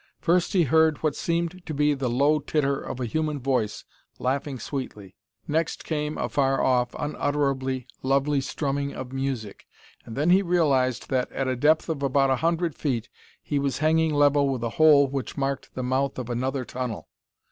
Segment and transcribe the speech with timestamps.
[0.19, 3.85] First he heard what seemed to be the low titter of a human voice
[4.17, 5.15] laughing sweetly.
[5.47, 9.67] Next came a far off, unutterably lovely strumming of music.
[10.03, 13.09] And then he realized that, at a depth of about a hundred feet,
[13.43, 17.07] he was hanging level with a hole which marked the mouth of another tunnel.